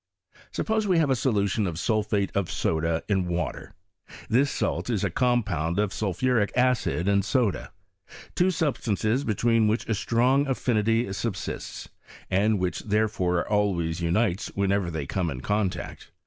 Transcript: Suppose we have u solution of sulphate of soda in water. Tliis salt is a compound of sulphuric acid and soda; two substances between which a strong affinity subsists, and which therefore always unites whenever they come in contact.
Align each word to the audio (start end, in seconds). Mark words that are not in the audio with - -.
Suppose 0.51 0.87
we 0.87 0.97
have 0.97 1.09
u 1.09 1.13
solution 1.15 1.67
of 1.67 1.77
sulphate 1.77 2.31
of 2.35 2.49
soda 2.49 3.03
in 3.07 3.27
water. 3.27 3.75
Tliis 4.31 4.47
salt 4.47 4.89
is 4.89 5.03
a 5.03 5.11
compound 5.11 5.77
of 5.77 5.93
sulphuric 5.93 6.51
acid 6.57 7.07
and 7.07 7.23
soda; 7.23 7.71
two 8.33 8.49
substances 8.49 9.23
between 9.23 9.67
which 9.67 9.87
a 9.87 9.93
strong 9.93 10.47
affinity 10.47 11.13
subsists, 11.13 11.87
and 12.31 12.57
which 12.57 12.79
therefore 12.79 13.47
always 13.47 14.01
unites 14.01 14.47
whenever 14.55 14.89
they 14.89 15.05
come 15.05 15.29
in 15.29 15.41
contact. 15.41 16.09